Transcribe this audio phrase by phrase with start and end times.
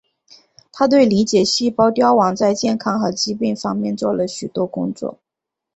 [0.71, 5.19] 他对理解细胞凋亡在健康和疾病方面做了许多工作。